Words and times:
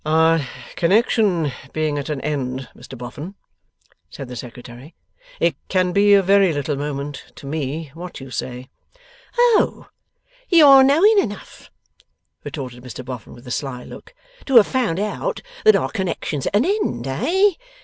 'Our 0.03 0.39
connexion 0.75 1.51
being 1.73 1.99
at 1.99 2.09
an 2.09 2.21
end, 2.21 2.67
Mr 2.75 2.97
Boffin,' 2.97 3.35
said 4.09 4.29
the 4.29 4.35
Secretary, 4.35 4.95
'it 5.39 5.55
can 5.67 5.91
be 5.91 6.15
of 6.15 6.25
very 6.25 6.51
little 6.53 6.75
moment 6.75 7.25
to 7.35 7.45
me 7.45 7.91
what 7.93 8.19
you 8.19 8.31
say.' 8.31 8.71
'Oh! 9.37 9.89
You 10.49 10.65
are 10.65 10.83
knowing 10.83 11.19
enough,' 11.19 11.69
retorted 12.43 12.83
Mr 12.83 13.05
Boffin, 13.05 13.35
with 13.35 13.45
a 13.45 13.51
sly 13.51 13.83
look, 13.83 14.15
'to 14.47 14.55
have 14.55 14.65
found 14.65 14.99
out 14.99 15.43
that 15.65 15.75
our 15.75 15.91
connexion's 15.91 16.47
at 16.47 16.55
an 16.55 16.65
end, 16.65 17.05
eh? 17.05 17.51